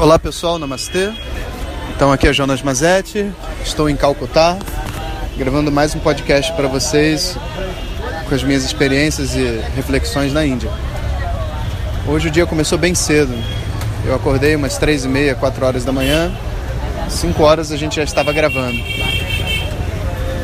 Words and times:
Olá 0.00 0.18
pessoal, 0.18 0.58
namastê. 0.58 1.10
Então 1.94 2.10
aqui 2.10 2.26
é 2.26 2.32
Jonas 2.32 2.62
Mazetti, 2.62 3.30
estou 3.62 3.90
em 3.90 3.94
Calcutá, 3.94 4.56
gravando 5.36 5.70
mais 5.70 5.94
um 5.94 5.98
podcast 5.98 6.54
para 6.54 6.66
vocês 6.66 7.36
com 8.26 8.34
as 8.34 8.42
minhas 8.42 8.64
experiências 8.64 9.36
e 9.36 9.60
reflexões 9.76 10.32
na 10.32 10.42
Índia. 10.42 10.70
Hoje 12.08 12.28
o 12.28 12.30
dia 12.30 12.46
começou 12.46 12.78
bem 12.78 12.94
cedo. 12.94 13.34
Eu 14.06 14.14
acordei 14.14 14.56
umas 14.56 14.78
três 14.78 15.04
e 15.04 15.08
meia, 15.08 15.34
quatro 15.34 15.66
horas 15.66 15.84
da 15.84 15.92
manhã. 15.92 16.32
Cinco 17.10 17.42
horas 17.42 17.70
a 17.70 17.76
gente 17.76 17.96
já 17.96 18.02
estava 18.02 18.32
gravando. 18.32 18.78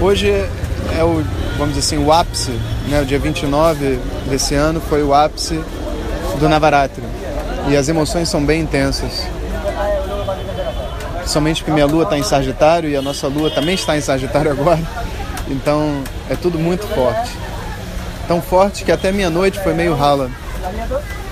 Hoje 0.03 0.29
é 0.29 1.03
o, 1.03 1.25
vamos 1.57 1.75
dizer 1.75 1.97
assim, 1.97 2.05
o 2.05 2.13
ápice, 2.13 2.51
né? 2.89 3.01
O 3.01 3.07
dia 3.07 3.19
29 3.19 3.99
desse 4.29 4.55
ano 4.55 4.83
foi 4.83 5.03
o 5.03 5.15
ápice 5.15 5.59
do 6.39 6.47
Navaratri. 6.47 7.03
E 7.71 7.75
as 7.75 7.89
emoções 7.89 8.29
são 8.29 8.45
bem 8.45 8.61
intensas. 8.61 9.27
Somente 11.27 11.63
porque 11.63 11.73
minha 11.73 11.87
lua 11.87 12.05
está 12.05 12.17
em 12.17 12.23
Sagitário 12.23 12.89
e 12.89 12.97
a 12.97 13.03
nossa 13.03 13.27
lua 13.27 13.51
também 13.51 13.75
está 13.75 13.97
em 13.97 14.01
Sagitário 14.01 14.51
agora. 14.51 14.81
Então 15.49 16.03
é 16.31 16.37
tudo 16.37 16.59
muito 16.59 16.87
forte. 16.87 17.31
Tão 18.27 18.41
forte 18.41 18.85
que 18.85 18.93
até 18.93 19.13
minha 19.13 19.29
noite 19.29 19.59
foi 19.61 19.75
meio 19.75 19.95
rala. 19.95 20.31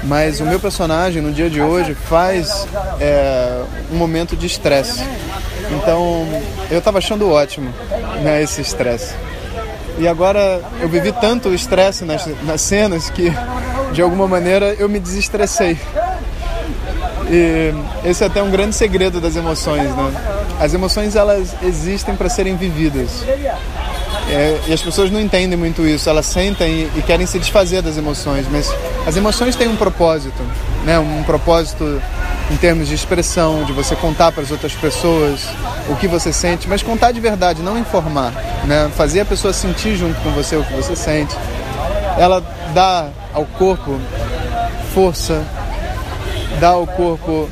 Mas 0.03 0.41
o 0.41 0.45
meu 0.45 0.61
personagem 0.61 1.23
no 1.23 1.33
dia 1.33 1.49
de 1.49 1.61
hoje 1.61 1.95
faz 1.95 2.67
é, 3.01 3.63
um 3.91 3.97
momento 3.97 4.37
de 4.37 4.47
estresse. 4.47 5.03
Então 5.71 6.27
eu 6.71 6.79
estava 6.79 6.99
achando 6.99 7.31
ótimo 7.31 7.73
né, 8.23 8.43
esse 8.43 8.61
estresse. 8.61 9.15
E 9.99 10.09
agora 10.09 10.61
eu 10.81 10.89
vivi 10.89 11.13
tanto 11.13 11.55
estresse 11.55 12.05
nas, 12.05 12.27
nas 12.43 12.61
cenas 12.61 13.09
que 13.11 13.33
de 13.93 14.03
alguma 14.03 14.27
maneira 14.27 14.75
eu 14.75 14.89
me 14.89 14.99
desestressei. 14.99 15.79
E 17.35 17.75
esse 18.09 18.23
é 18.23 18.29
até 18.29 18.41
um 18.41 18.51
grande 18.51 18.77
segredo 18.77 19.21
das 19.21 19.35
emoções, 19.35 19.91
né? 19.97 20.13
As 20.61 20.73
emoções 20.73 21.17
elas 21.17 21.53
existem 21.65 22.15
para 22.15 22.29
serem 22.29 22.57
vividas. 22.57 23.25
É, 24.31 24.61
e 24.69 24.73
as 24.73 24.81
pessoas 24.81 25.11
não 25.11 25.21
entendem 25.21 25.59
muito 25.59 25.85
isso. 25.85 26.09
Elas 26.09 26.27
sentem 26.27 26.71
e, 26.71 26.99
e, 26.99 27.03
querem 27.03 27.27
se 27.27 27.39
desfazer 27.41 27.83
das 27.83 27.99
emoções, 27.99 28.47
mas 28.51 28.73
as 29.05 29.17
emoções 29.17 29.57
têm 29.57 29.67
um 29.67 29.75
propósito, 29.75 30.41
né? 30.85 30.97
Um 31.01 31.25
propósito 31.25 32.01
em 32.53 32.57
termos 32.57 32.87
de 32.87 32.95
expressão, 32.95 33.65
de 33.65 33.73
você 33.73 33.97
contar 33.97 34.31
para 34.31 34.45
as 34.45 34.51
outras 34.53 34.73
pessoas 34.75 35.41
o 35.89 35.97
que 35.97 36.07
você 36.07 36.33
sente, 36.33 36.69
mas 36.69 36.83
contar 36.83 37.11
de 37.11 37.19
verdade, 37.19 37.63
não 37.63 37.77
informar, 37.77 38.33
né? 38.65 38.91
Fazer 38.97 39.21
a 39.21 39.25
pessoa 39.25 39.53
sentir 39.53 39.97
junto 39.97 40.21
com 40.21 40.31
você 40.31 40.55
o 40.55 40.63
que 40.63 40.73
você 40.73 40.95
sente. 40.95 41.35
Ela 42.17 42.41
dá 42.73 43.09
ao 43.35 43.45
corpo 43.45 43.99
força, 44.95 45.43
dá 46.61 46.69
ao 46.69 46.87
corpo 46.87 47.49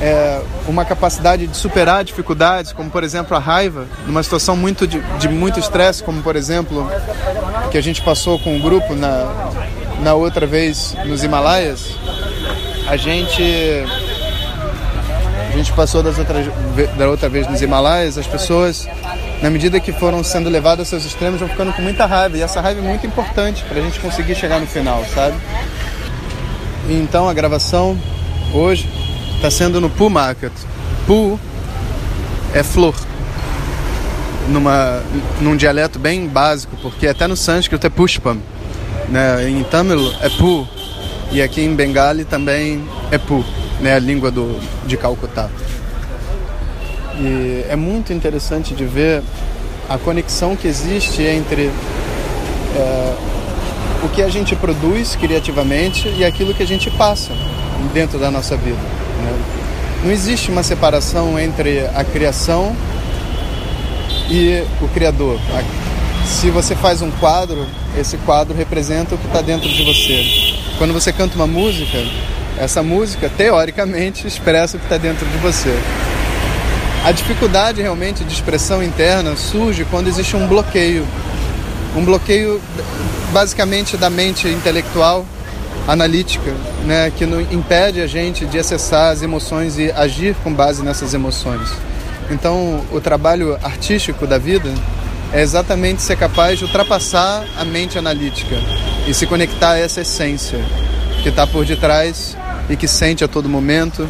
é, 0.00 0.40
uma 0.66 0.84
capacidade 0.84 1.46
de 1.46 1.56
superar 1.56 2.04
dificuldades, 2.04 2.72
como 2.72 2.90
por 2.90 3.02
exemplo 3.04 3.36
a 3.36 3.40
raiva, 3.40 3.86
numa 4.06 4.22
situação 4.22 4.56
muito 4.56 4.86
de, 4.86 5.00
de 5.18 5.28
muito 5.28 5.58
estresse, 5.58 6.02
como 6.02 6.22
por 6.22 6.36
exemplo 6.36 6.90
que 7.70 7.78
a 7.78 7.82
gente 7.82 8.02
passou 8.02 8.38
com 8.38 8.56
o 8.56 8.60
grupo 8.60 8.94
na, 8.94 9.50
na 10.00 10.14
outra 10.14 10.46
vez 10.46 10.94
nos 11.06 11.22
Himalaias, 11.22 11.96
a 12.86 12.96
gente 12.96 13.42
a 15.52 15.56
gente 15.56 15.72
passou 15.72 16.02
das 16.02 16.18
outras, 16.18 16.46
da 16.98 17.08
outra 17.08 17.28
vez 17.28 17.46
nos 17.48 17.62
Himalaias, 17.62 18.18
as 18.18 18.26
pessoas 18.26 18.88
na 19.40 19.50
medida 19.50 19.78
que 19.78 19.92
foram 19.92 20.24
sendo 20.24 20.50
levadas 20.50 20.88
a 20.88 20.90
seus 20.90 21.04
extremos 21.04 21.38
vão 21.38 21.48
ficando 21.48 21.72
com 21.72 21.82
muita 21.82 22.06
raiva 22.06 22.36
e 22.36 22.42
essa 22.42 22.60
raiva 22.60 22.80
é 22.80 22.82
muito 22.82 23.06
importante 23.06 23.62
para 23.64 23.78
a 23.78 23.82
gente 23.82 24.00
conseguir 24.00 24.34
chegar 24.34 24.58
no 24.58 24.66
final, 24.66 25.04
sabe? 25.14 25.36
Então 26.88 27.28
a 27.28 27.32
gravação 27.32 27.96
hoje 28.52 28.88
está 29.36 29.50
sendo 29.50 29.80
no 29.80 29.90
Poo 29.90 30.08
Market. 30.08 30.52
Poo 31.06 31.38
é 32.52 32.62
flor. 32.62 32.94
Numa, 34.48 35.02
num 35.40 35.56
dialeto 35.56 35.98
bem 35.98 36.26
básico, 36.26 36.76
porque 36.82 37.06
até 37.06 37.26
no 37.26 37.36
sânscrito 37.36 37.86
é 37.86 37.90
Pushpam. 37.90 38.38
Né? 39.08 39.48
Em 39.48 39.62
Tamil 39.64 40.12
é 40.20 40.28
Pu. 40.28 40.66
E 41.32 41.42
aqui 41.42 41.62
em 41.62 41.74
Bengali 41.74 42.24
também 42.24 42.86
é 43.10 43.18
Pu, 43.18 43.44
né? 43.80 43.94
a 43.94 43.98
língua 43.98 44.30
do, 44.30 44.58
de 44.86 44.96
Calcutá. 44.96 45.50
E 47.18 47.64
é 47.68 47.76
muito 47.76 48.12
interessante 48.12 48.74
de 48.74 48.84
ver 48.84 49.22
a 49.88 49.98
conexão 49.98 50.56
que 50.56 50.66
existe 50.66 51.22
entre 51.22 51.70
é, 52.76 53.14
o 54.04 54.08
que 54.08 54.22
a 54.22 54.28
gente 54.28 54.54
produz 54.56 55.16
criativamente 55.16 56.08
e 56.08 56.24
aquilo 56.24 56.54
que 56.54 56.62
a 56.62 56.66
gente 56.66 56.90
passa 56.90 57.32
dentro 57.92 58.18
da 58.18 58.30
nossa 58.30 58.56
vida. 58.56 58.76
Né? 58.76 59.38
Não 60.04 60.12
existe 60.12 60.50
uma 60.50 60.62
separação 60.62 61.38
entre 61.38 61.80
a 61.94 62.04
criação 62.04 62.76
e 64.28 64.62
o 64.80 64.88
criador. 64.88 65.38
Se 66.26 66.50
você 66.50 66.74
faz 66.74 67.02
um 67.02 67.10
quadro, 67.12 67.66
esse 67.98 68.16
quadro 68.18 68.54
representa 68.54 69.14
o 69.14 69.18
que 69.18 69.26
está 69.26 69.40
dentro 69.40 69.68
de 69.68 69.84
você. 69.84 70.24
Quando 70.78 70.92
você 70.92 71.12
canta 71.12 71.36
uma 71.36 71.46
música, 71.46 71.98
essa 72.58 72.82
música, 72.82 73.30
teoricamente, 73.36 74.26
expressa 74.26 74.76
o 74.76 74.80
que 74.80 74.86
está 74.86 74.96
dentro 74.96 75.26
de 75.26 75.36
você. 75.38 75.74
A 77.04 77.12
dificuldade 77.12 77.82
realmente 77.82 78.24
de 78.24 78.32
expressão 78.32 78.82
interna 78.82 79.36
surge 79.36 79.84
quando 79.84 80.08
existe 80.08 80.36
um 80.36 80.46
bloqueio. 80.46 81.06
Um 81.94 82.04
bloqueio 82.04 82.60
basicamente 83.32 83.96
da 83.96 84.08
mente 84.08 84.48
intelectual 84.48 85.26
analítica, 85.86 86.50
né, 86.84 87.12
que 87.14 87.24
impede 87.52 88.00
a 88.00 88.06
gente 88.06 88.46
de 88.46 88.58
acessar 88.58 89.12
as 89.12 89.22
emoções 89.22 89.78
e 89.78 89.90
agir 89.92 90.34
com 90.42 90.52
base 90.52 90.82
nessas 90.82 91.12
emoções. 91.12 91.68
Então, 92.30 92.82
o 92.90 93.00
trabalho 93.00 93.58
artístico 93.62 94.26
da 94.26 94.38
vida 94.38 94.72
é 95.32 95.42
exatamente 95.42 96.00
ser 96.00 96.16
capaz 96.16 96.58
de 96.58 96.64
ultrapassar 96.64 97.44
a 97.58 97.64
mente 97.64 97.98
analítica 97.98 98.56
e 99.06 99.12
se 99.12 99.26
conectar 99.26 99.72
a 99.72 99.78
essa 99.78 100.00
essência 100.00 100.58
que 101.22 101.28
está 101.28 101.46
por 101.46 101.64
detrás 101.64 102.36
e 102.70 102.76
que 102.76 102.88
sente 102.88 103.24
a 103.24 103.28
todo 103.28 103.48
momento 103.48 104.08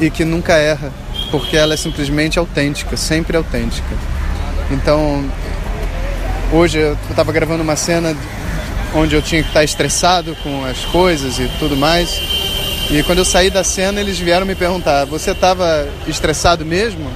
e 0.00 0.10
que 0.10 0.24
nunca 0.24 0.54
erra, 0.54 0.92
porque 1.30 1.56
ela 1.56 1.74
é 1.74 1.76
simplesmente 1.76 2.38
autêntica, 2.38 2.96
sempre 2.96 3.36
autêntica. 3.36 3.88
Então, 4.70 5.24
hoje 6.52 6.78
eu 6.78 6.96
estava 7.10 7.32
gravando 7.32 7.62
uma 7.62 7.76
cena 7.76 8.14
onde 8.94 9.14
eu 9.14 9.22
tinha 9.22 9.42
que 9.42 9.48
estar 9.48 9.64
estressado 9.64 10.36
com 10.42 10.64
as 10.64 10.78
coisas 10.86 11.38
e 11.38 11.48
tudo 11.58 11.76
mais. 11.76 12.20
E 12.90 13.02
quando 13.02 13.18
eu 13.18 13.24
saí 13.24 13.50
da 13.50 13.64
cena, 13.64 14.00
eles 14.00 14.18
vieram 14.18 14.46
me 14.46 14.54
perguntar: 14.54 15.04
Você 15.06 15.32
estava 15.32 15.88
estressado 16.06 16.64
mesmo? 16.64 17.10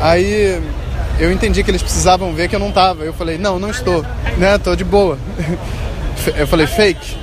Aí 0.00 0.60
eu 1.18 1.30
entendi 1.32 1.62
que 1.62 1.70
eles 1.70 1.82
precisavam 1.82 2.32
ver 2.32 2.48
que 2.48 2.56
eu 2.56 2.60
não 2.60 2.68
estava. 2.68 3.04
Eu 3.04 3.12
falei: 3.12 3.36
Não, 3.36 3.58
não 3.58 3.70
estou, 3.70 4.04
né? 4.38 4.56
Estou 4.56 4.74
de 4.74 4.84
boa. 4.84 5.18
Eu 6.36 6.46
falei: 6.46 6.66
Fake. 6.66 7.16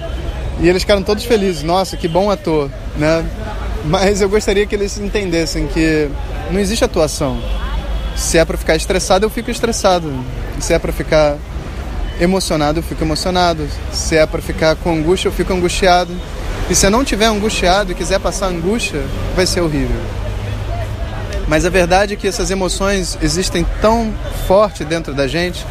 E 0.60 0.70
eles 0.70 0.84
ficaram 0.84 1.02
todos 1.02 1.24
felizes: 1.24 1.64
Nossa, 1.64 1.98
que 1.98 2.08
bom 2.08 2.30
ator, 2.30 2.70
né? 2.98 3.26
Mas 3.84 4.22
eu 4.22 4.30
gostaria 4.30 4.68
que 4.68 4.76
eles 4.76 5.00
entendessem 5.00 5.66
que 5.66 6.08
não 6.52 6.60
existe 6.60 6.84
atuação. 6.84 7.42
Se 8.16 8.38
é 8.38 8.46
para 8.46 8.58
ficar 8.58 8.76
estressado, 8.76 9.26
eu 9.26 9.30
fico 9.30 9.50
estressado. 9.50 10.14
Se 10.60 10.74
é 10.74 10.78
para 10.78 10.92
ficar 10.92 11.38
emocionado, 12.22 12.80
eu 12.80 12.84
fico 12.84 13.04
emocionado. 13.04 13.68
Se 13.92 14.16
é 14.16 14.26
para 14.26 14.42
ficar 14.42 14.76
com 14.76 14.94
angústia, 14.94 15.28
eu 15.28 15.34
fico 15.34 15.52
angustiado. 15.52 16.16
E 16.70 16.76
se 16.76 16.86
eu 16.86 16.92
não 16.92 17.04
tiver 17.04 17.26
angustiado 17.26 17.92
e 17.92 17.96
quiser 17.96 18.20
passar 18.20 18.48
angústia, 18.48 19.02
vai 19.36 19.46
ser 19.46 19.62
horrível. 19.62 20.00
Mas 21.48 21.66
a 21.66 21.70
verdade 21.70 22.14
é 22.14 22.16
que 22.16 22.28
essas 22.28 22.50
emoções 22.52 23.18
existem 23.22 23.66
tão 23.82 24.14
forte 24.48 24.86
dentro 24.86 25.14
da 25.14 25.28
gente 25.28 25.66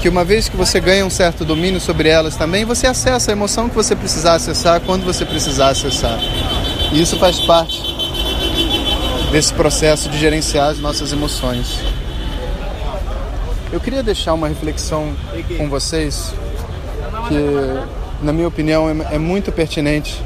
que 0.00 0.08
uma 0.08 0.24
vez 0.24 0.48
que 0.48 0.56
você 0.56 0.80
ganha 0.80 1.04
um 1.04 1.10
certo 1.10 1.44
domínio 1.44 1.80
sobre 1.80 2.08
elas 2.08 2.36
também, 2.36 2.64
você 2.64 2.86
acessa 2.86 3.30
a 3.30 3.32
emoção 3.32 3.68
que 3.68 3.74
você 3.74 3.96
precisar 3.96 4.34
acessar 4.34 4.80
quando 4.80 5.04
você 5.04 5.24
precisar 5.24 5.68
acessar. 5.68 6.18
E 6.92 7.00
isso 7.00 7.18
faz 7.18 7.40
parte 7.40 7.82
desse 9.32 9.52
processo 9.52 10.08
de 10.08 10.18
gerenciar 10.18 10.68
as 10.68 10.78
nossas 10.78 11.12
emoções. 11.12 11.93
Eu 13.74 13.80
queria 13.80 14.04
deixar 14.04 14.34
uma 14.34 14.46
reflexão 14.46 15.12
com 15.58 15.68
vocês 15.68 16.32
que, 17.26 18.24
na 18.24 18.32
minha 18.32 18.46
opinião, 18.46 18.88
é, 18.88 19.16
é 19.16 19.18
muito 19.18 19.50
pertinente 19.50 20.22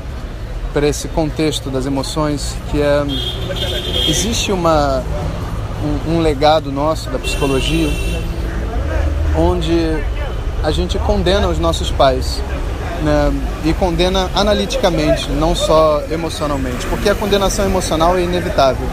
para 0.75 0.87
esse 0.87 1.09
contexto 1.09 1.71
das 1.71 1.87
emoções, 1.87 2.55
que 2.71 2.79
é 2.83 3.01
existe 4.07 4.53
uma 4.53 5.03
um, 6.07 6.17
um 6.17 6.21
legado 6.21 6.71
nosso 6.71 7.09
da 7.09 7.19
psicologia 7.19 7.89
onde 9.35 9.97
a 10.63 10.71
gente 10.71 10.99
condena 10.99 11.49
os 11.49 11.59
nossos 11.59 11.91
pais 11.91 12.43
né, 13.03 13.33
e 13.65 13.73
condena 13.73 14.31
analiticamente, 14.35 15.31
não 15.31 15.55
só 15.55 16.03
emocionalmente, 16.11 16.85
porque 16.89 17.09
a 17.09 17.15
condenação 17.15 17.65
emocional 17.65 18.19
é 18.19 18.25
inevitável, 18.25 18.87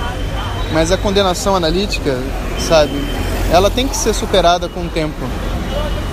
mas 0.74 0.92
a 0.92 0.98
condenação 0.98 1.56
analítica, 1.56 2.18
sabe, 2.60 2.94
ela 3.52 3.70
tem 3.70 3.88
que 3.88 3.96
ser 3.96 4.14
superada 4.14 4.68
com 4.68 4.82
o 4.82 4.90
tempo. 4.90 5.16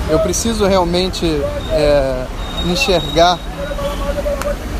Eu 0.08 0.18
preciso 0.20 0.66
realmente 0.66 1.26
é, 1.70 2.24
enxergar 2.66 3.38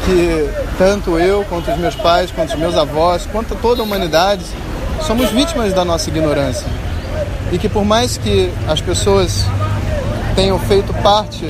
que 0.04 0.50
tanto 0.76 1.19
eu, 1.19 1.44
quanto 1.48 1.70
os 1.70 1.78
meus 1.78 1.94
pais, 1.94 2.30
quanto 2.30 2.50
os 2.50 2.58
meus 2.58 2.76
avós, 2.76 3.26
quanto 3.30 3.54
toda 3.56 3.82
a 3.82 3.84
humanidade, 3.84 4.44
somos 5.06 5.30
vítimas 5.30 5.72
da 5.72 5.84
nossa 5.84 6.10
ignorância. 6.10 6.66
E 7.50 7.58
que 7.58 7.69
por 7.69 7.84
mais 7.84 8.16
que 8.16 8.52
as 8.69 8.80
pessoas 8.80 9.44
tenham 10.34 10.58
feito 10.58 10.92
parte 11.02 11.46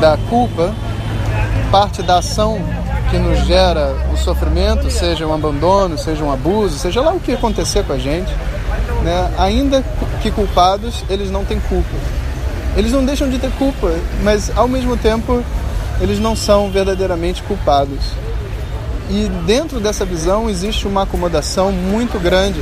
da 0.00 0.18
culpa, 0.28 0.74
parte 1.70 2.02
da 2.02 2.18
ação 2.18 2.60
que 3.10 3.18
nos 3.18 3.46
gera 3.46 3.94
o 4.12 4.16
sofrimento, 4.16 4.90
seja 4.90 5.26
um 5.26 5.32
abandono, 5.32 5.96
seja 5.96 6.22
um 6.22 6.32
abuso, 6.32 6.78
seja 6.78 7.00
lá 7.00 7.12
o 7.12 7.20
que 7.20 7.32
acontecer 7.32 7.84
com 7.84 7.92
a 7.92 7.98
gente, 7.98 8.30
né? 9.02 9.30
ainda 9.38 9.82
que 10.22 10.30
culpados, 10.30 11.04
eles 11.08 11.30
não 11.30 11.44
têm 11.44 11.58
culpa. 11.60 11.94
Eles 12.76 12.92
não 12.92 13.04
deixam 13.04 13.28
de 13.28 13.38
ter 13.38 13.50
culpa, 13.52 13.92
mas 14.22 14.52
ao 14.56 14.68
mesmo 14.68 14.96
tempo 14.96 15.42
eles 16.00 16.18
não 16.18 16.36
são 16.36 16.70
verdadeiramente 16.70 17.42
culpados. 17.42 18.12
E 19.10 19.28
dentro 19.46 19.80
dessa 19.80 20.04
visão 20.04 20.50
existe 20.50 20.86
uma 20.86 21.02
acomodação 21.02 21.72
muito 21.72 22.20
grande 22.20 22.60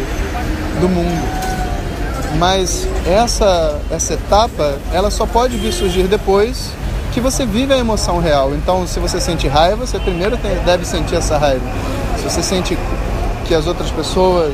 do 0.81 0.89
mundo. 0.89 1.47
Mas 2.39 2.87
essa, 3.05 3.81
essa 3.91 4.15
etapa, 4.15 4.79
ela 4.93 5.11
só 5.11 5.27
pode 5.27 5.57
vir 5.57 5.73
surgir 5.73 6.05
depois 6.05 6.71
que 7.17 7.21
você 7.23 7.47
vive 7.47 7.73
a 7.73 7.79
emoção 7.79 8.19
real. 8.19 8.55
Então, 8.55 8.87
se 8.87 9.01
você 9.01 9.19
sente 9.19 9.49
raiva, 9.49 9.87
você 9.87 9.99
primeiro 9.99 10.37
tem, 10.37 10.55
deve 10.67 10.85
sentir 10.85 11.15
essa 11.15 11.39
raiva. 11.39 11.65
Se 12.19 12.25
você 12.25 12.43
sente 12.43 12.77
que 13.47 13.55
as 13.55 13.67
outras 13.67 13.91
pessoas 13.91 14.53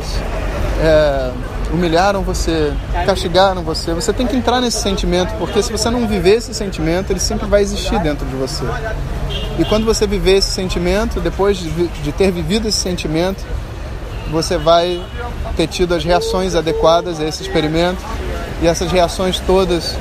é, 0.81 1.33
humilharam 1.73 2.23
você, 2.23 2.73
castigaram 3.05 3.65
você, 3.65 3.93
você 3.93 4.13
tem 4.13 4.29
que 4.29 4.37
entrar 4.37 4.61
nesse 4.61 4.81
sentimento, 4.81 5.35
porque 5.41 5.61
se 5.61 5.73
você 5.73 5.91
não 5.91 6.07
viver 6.07 6.37
esse 6.37 6.55
sentimento, 6.55 7.11
ele 7.11 7.19
sempre 7.19 7.49
vai 7.49 7.63
existir 7.63 7.99
dentro 7.99 8.25
de 8.25 8.37
você. 8.37 8.63
E 9.59 9.65
quando 9.65 9.85
você 9.85 10.07
viver 10.07 10.37
esse 10.37 10.53
sentimento, 10.53 11.19
depois 11.19 11.59
de, 11.59 11.89
de 11.89 12.13
ter 12.13 12.31
vivido 12.31 12.69
esse 12.69 12.79
sentimento, 12.79 13.45
você 14.31 14.57
vai 14.57 15.05
ter 15.57 15.67
tido 15.67 15.97
as 15.97 16.05
reações 16.05 16.55
adequadas 16.55 17.19
a 17.19 17.25
esse 17.25 17.43
experimento 17.43 18.01
e 18.63 18.69
essas 18.69 18.93
reações 18.93 19.41
todas 19.41 19.97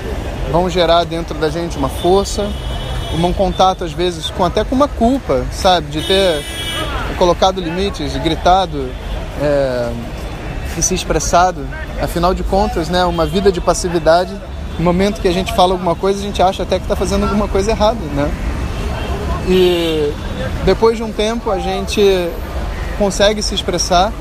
vão 0.51 0.69
gerar 0.69 1.03
dentro 1.03 1.37
da 1.37 1.49
gente 1.49 1.77
uma 1.77 1.89
força, 1.89 2.47
um 3.13 3.33
contato 3.33 3.83
às 3.83 3.91
vezes 3.91 4.29
com 4.29 4.43
até 4.43 4.63
com 4.63 4.75
uma 4.75 4.87
culpa, 4.87 5.45
sabe, 5.51 5.87
de 5.87 6.01
ter 6.01 6.43
colocado 7.17 7.61
limites, 7.61 8.15
gritado 8.17 8.89
é, 9.41 9.91
e 10.77 10.81
se 10.81 10.93
expressado. 10.93 11.65
Afinal 12.01 12.33
de 12.33 12.43
contas, 12.43 12.89
né, 12.89 13.05
uma 13.05 13.25
vida 13.25 13.51
de 13.51 13.61
passividade, 13.61 14.33
no 14.77 14.85
momento 14.85 15.21
que 15.21 15.27
a 15.27 15.33
gente 15.33 15.53
fala 15.53 15.73
alguma 15.73 15.95
coisa, 15.95 16.19
a 16.19 16.23
gente 16.23 16.41
acha 16.41 16.63
até 16.63 16.77
que 16.77 16.85
está 16.85 16.95
fazendo 16.95 17.23
alguma 17.23 17.47
coisa 17.47 17.71
errada, 17.71 17.99
né? 18.15 18.31
E 19.47 20.13
depois 20.65 20.97
de 20.97 21.03
um 21.03 21.11
tempo 21.11 21.51
a 21.51 21.59
gente 21.59 22.01
consegue 22.97 23.41
se 23.41 23.53
expressar 23.53 24.11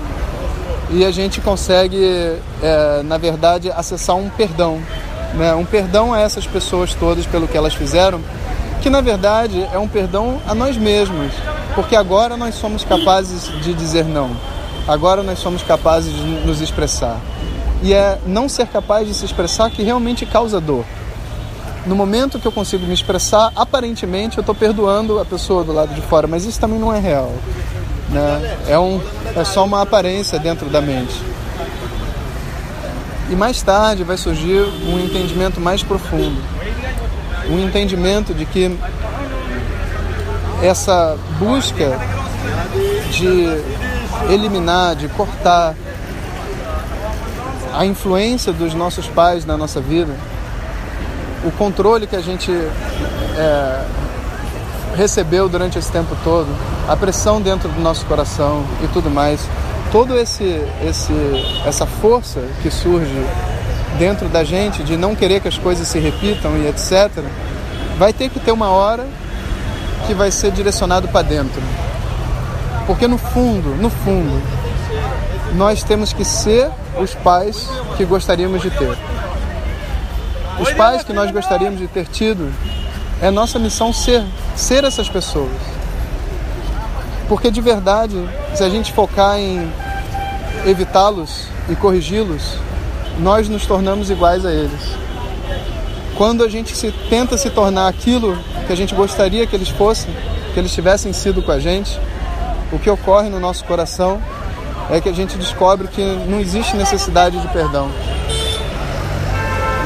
e 0.91 1.05
a 1.05 1.11
gente 1.11 1.41
consegue, 1.41 2.37
é, 2.63 3.03
na 3.05 3.17
verdade, 3.17 3.71
acessar 3.71 4.17
um 4.17 4.29
perdão. 4.29 4.81
Né? 5.35 5.55
Um 5.55 5.65
perdão 5.65 6.13
a 6.13 6.21
essas 6.21 6.47
pessoas 6.47 6.95
todas 6.95 7.27
pelo 7.27 7.47
que 7.47 7.57
elas 7.57 7.75
fizeram, 7.75 8.21
que 8.81 8.91
na 8.91 9.01
verdade 9.01 9.67
é 9.73 9.79
um 9.79 9.89
perdão 9.89 10.41
a 10.47 10.55
nós 10.55 10.77
mesmos, 10.77 11.33
porque 11.75 11.95
agora 11.95 12.37
nós 12.37 12.55
somos 12.55 12.85
capazes 12.85 13.51
de 13.63 13.75
dizer 13.75 14.05
não, 14.05 14.31
agora 14.89 15.23
nós 15.23 15.39
somos 15.39 15.63
capazes 15.63 16.13
de 16.13 16.23
nos 16.47 16.61
expressar. 16.61 17.19
E 17.83 17.95
é 17.95 18.19
não 18.27 18.49
ser 18.49 18.67
capaz 18.67 19.07
de 19.07 19.15
se 19.15 19.25
expressar 19.25 19.71
que 19.71 19.83
realmente 19.83 20.27
causa 20.27 20.61
dor 20.61 20.85
no 21.87 21.95
momento 21.95 22.39
que 22.39 22.47
eu 22.47 22.53
consigo 22.53 22.87
me 22.87 22.93
expressar, 22.93 23.53
aparentemente 23.57 24.39
eu 24.39 24.43
estou 24.43 24.55
perdoando 24.55 25.19
a 25.19 25.25
pessoa 25.25 25.65
do 25.65 25.73
lado 25.73 25.95
de 25.95 26.01
fora, 26.03 26.27
mas 26.27 26.45
isso 26.45 26.61
também 26.61 26.79
não 26.79 26.93
é 26.93 26.99
real. 26.99 27.33
Né? 28.11 28.59
É, 28.69 28.79
um, 28.79 29.01
é 29.35 29.45
só 29.45 29.65
uma 29.65 29.83
aparência 29.83 30.39
dentro 30.39 30.69
da 30.69 30.81
mente. 30.81 31.15
E 33.31 33.37
mais 33.37 33.63
tarde 33.63 34.03
vai 34.05 34.17
surgir 34.17 34.61
um 34.87 34.99
entendimento 34.99 35.61
mais 35.61 35.83
profundo. 35.83 36.43
Um 37.49 37.59
entendimento 37.59 38.35
de 38.35 38.45
que 38.45 38.77
essa 40.63 41.17
busca 41.39 41.99
de 43.11 44.33
eliminar, 44.33 44.95
de 44.97 45.09
cortar 45.09 45.75
a 47.73 47.87
influência 47.87 48.53
dos 48.53 48.75
nossos 48.75 49.07
pais 49.07 49.47
na 49.47 49.57
nossa 49.57 49.81
vida 49.81 50.13
o 51.45 51.51
controle 51.53 52.07
que 52.07 52.17
a 52.17 52.21
gente 52.21 52.51
é, 52.53 53.85
recebeu 54.95 55.49
durante 55.49 55.79
esse 55.79 55.91
tempo 55.91 56.17
todo, 56.23 56.49
a 56.89 56.97
pressão 56.97 57.41
dentro 57.41 57.69
do 57.69 57.81
nosso 57.81 58.05
coração 58.07 58.65
e 58.83 58.89
tudo 58.89 59.11
mais, 59.11 59.41
todo 59.91 60.19
esse, 60.19 60.63
esse 60.87 61.13
essa 61.67 61.87
força 61.87 62.41
que 62.63 62.71
surge 62.71 63.25
dentro 63.99 64.29
da 64.29 64.45
gente 64.45 64.83
de 64.83 64.97
não 64.97 65.15
querer 65.15 65.41
que 65.41 65.49
as 65.49 65.59
coisas 65.59 65.87
se 65.87 65.99
repitam 65.99 66.57
e 66.57 66.69
etc, 66.69 67.11
vai 67.99 68.13
ter 68.13 68.29
que 68.29 68.41
ter 68.41 68.53
uma 68.53 68.69
hora 68.69 69.07
que 70.07 70.15
vai 70.15 70.31
ser 70.31 70.51
direcionado 70.53 71.09
para 71.09 71.23
dentro. 71.23 71.61
Porque 72.87 73.07
no 73.07 73.19
fundo, 73.19 73.71
no 73.77 73.91
fundo, 73.91 74.43
nós 75.55 75.83
temos 75.83 76.13
que 76.13 76.25
ser 76.25 76.71
os 77.01 77.15
pais 77.15 77.69
que 77.97 78.05
gostaríamos 78.05 78.63
de 78.63 78.71
ter 78.71 78.97
os 80.61 80.73
pais 80.75 81.03
que 81.03 81.13
nós 81.13 81.31
gostaríamos 81.31 81.79
de 81.81 81.89
ter 81.89 82.07
tido, 82.07 82.53
é 83.23 83.31
nossa 83.31 83.59
missão 83.59 83.93
ser, 83.93 84.23
ser 84.55 84.85
essas 84.85 85.09
pessoas. 85.09 85.51
Porque 87.31 87.51
de 87.51 87.63
verdade, 87.63 88.17
se 88.55 88.63
a 88.63 88.69
gente 88.69 88.93
focar 88.93 89.39
em 89.39 89.73
evitá-los 90.67 91.47
e 91.71 91.75
corrigi-los, 91.75 92.59
nós 93.21 93.49
nos 93.49 93.65
tornamos 93.65 94.11
iguais 94.11 94.45
a 94.45 94.53
eles. 94.53 94.99
Quando 96.19 96.45
a 96.45 96.49
gente 96.49 96.77
se 96.77 96.93
tenta 97.09 97.39
se 97.39 97.49
tornar 97.49 97.89
aquilo 97.89 98.37
que 98.67 98.73
a 98.75 98.77
gente 98.77 98.95
gostaria 98.95 99.47
que 99.47 99.57
eles 99.57 99.71
fossem, 99.71 100.15
que 100.53 100.61
eles 100.61 100.75
tivessem 100.75 101.15
sido 101.15 101.41
com 101.41 101.53
a 101.53 101.59
gente, 101.59 101.99
o 102.71 102.79
que 102.79 102.91
ocorre 102.91 103.31
no 103.31 103.41
nosso 103.41 103.65
coração 103.65 104.21
é 104.91 105.01
que 105.01 105.09
a 105.09 105.15
gente 105.15 105.39
descobre 105.39 105.89
que 105.89 106.03
não 106.29 106.39
existe 106.39 106.77
necessidade 106.77 107.41
de 107.41 107.49
perdão 107.49 107.89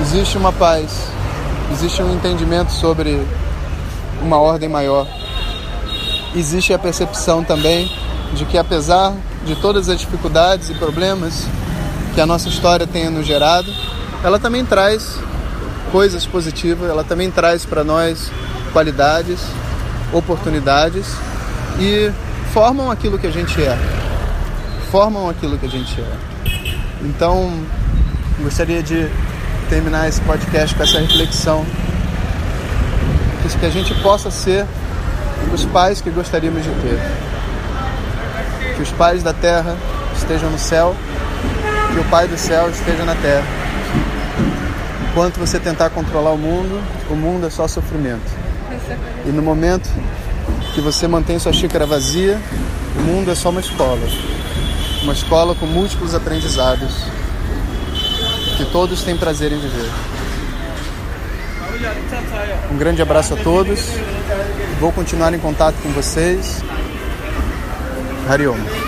existe 0.04 0.36
uma 0.36 0.52
paz, 0.52 1.08
existe 1.72 2.02
um 2.02 2.14
entendimento 2.14 2.70
sobre 2.70 3.26
uma 4.20 4.38
ordem 4.38 4.68
maior. 4.68 5.06
Existe 6.34 6.72
a 6.72 6.78
percepção 6.78 7.44
também 7.44 7.90
de 8.34 8.44
que, 8.44 8.58
apesar 8.58 9.14
de 9.46 9.54
todas 9.56 9.88
as 9.88 10.00
dificuldades 10.00 10.68
e 10.68 10.74
problemas 10.74 11.46
que 12.14 12.20
a 12.20 12.26
nossa 12.26 12.48
história 12.48 12.86
tenha 12.86 13.10
nos 13.10 13.26
gerado, 13.26 13.72
ela 14.22 14.38
também 14.38 14.64
traz 14.64 15.18
coisas 15.92 16.26
positivas, 16.26 16.90
ela 16.90 17.04
também 17.04 17.30
traz 17.30 17.64
para 17.64 17.84
nós 17.84 18.32
qualidades, 18.72 19.40
oportunidades 20.12 21.06
e 21.78 22.10
formam 22.52 22.90
aquilo 22.90 23.18
que 23.18 23.26
a 23.26 23.32
gente 23.32 23.62
é. 23.62 23.78
Formam 24.90 25.28
aquilo 25.28 25.56
que 25.56 25.66
a 25.66 25.70
gente 25.70 26.00
é. 26.00 26.16
Então, 27.02 27.52
gostaria 28.40 28.82
de 28.82 29.08
terminar 29.68 30.08
esse 30.08 30.20
podcast 30.22 30.74
com 30.74 30.82
essa 30.82 30.98
reflexão. 30.98 31.64
Que 33.60 33.66
a 33.66 33.70
gente 33.70 33.94
possa 34.02 34.30
ser 34.30 34.66
os 35.52 35.64
pais 35.66 36.00
que 36.00 36.10
gostaríamos 36.10 36.62
de 36.62 36.70
ter. 36.70 36.98
Que 38.76 38.82
os 38.82 38.90
pais 38.92 39.22
da 39.22 39.32
terra 39.32 39.76
estejam 40.16 40.50
no 40.50 40.58
céu 40.58 40.94
e 41.94 41.98
o 41.98 42.04
Pai 42.04 42.26
do 42.26 42.36
céu 42.36 42.68
esteja 42.70 43.04
na 43.04 43.14
terra. 43.14 43.44
Enquanto 45.10 45.38
você 45.38 45.60
tentar 45.60 45.90
controlar 45.90 46.32
o 46.32 46.38
mundo, 46.38 46.82
o 47.08 47.14
mundo 47.14 47.46
é 47.46 47.50
só 47.50 47.68
sofrimento. 47.68 48.30
E 49.24 49.28
no 49.28 49.42
momento 49.42 49.88
que 50.74 50.80
você 50.80 51.06
mantém 51.06 51.38
sua 51.38 51.52
xícara 51.52 51.86
vazia, 51.86 52.40
o 52.98 53.02
mundo 53.02 53.30
é 53.30 53.34
só 53.34 53.50
uma 53.50 53.60
escola. 53.60 54.00
Uma 55.02 55.12
escola 55.12 55.54
com 55.54 55.66
múltiplos 55.66 56.14
aprendizados 56.14 57.04
que 58.56 58.64
todos 58.64 59.02
têm 59.02 59.16
prazer 59.16 59.52
em 59.52 59.58
viver. 59.58 59.90
Um 62.70 62.76
grande 62.76 63.02
abraço 63.02 63.34
a 63.34 63.36
todos. 63.36 63.88
Vou 64.80 64.92
continuar 64.92 65.32
em 65.32 65.38
contato 65.38 65.76
com 65.82 65.90
vocês. 65.90 66.62
Hariom. 68.28 68.83